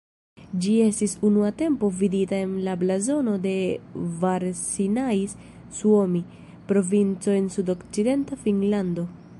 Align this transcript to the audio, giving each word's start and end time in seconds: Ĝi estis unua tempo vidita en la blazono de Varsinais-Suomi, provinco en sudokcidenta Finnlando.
Ĝi 0.65 0.71
estis 0.83 1.11
unua 1.27 1.49
tempo 1.59 1.89
vidita 1.97 2.39
en 2.45 2.55
la 2.67 2.73
blazono 2.83 3.35
de 3.43 3.51
Varsinais-Suomi, 4.25 6.25
provinco 6.73 7.37
en 7.43 7.51
sudokcidenta 7.59 8.39
Finnlando. 8.47 9.07